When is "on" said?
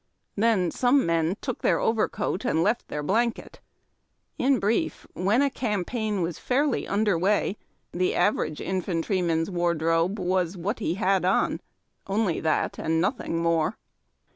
11.23-11.61